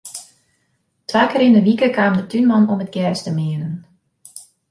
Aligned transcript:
Twa 1.07 1.23
kear 1.29 1.43
yn 1.47 1.59
'e 1.59 1.65
wike 1.67 1.89
kaam 1.97 2.13
de 2.17 2.23
túnman 2.29 2.69
om 2.73 2.83
it 2.85 2.93
gjers 2.95 3.21
te 3.23 3.31
meanen. 3.37 3.75